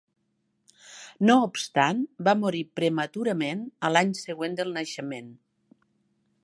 [1.29, 5.33] No obstant va morir prematurament a l'any següent del naixement.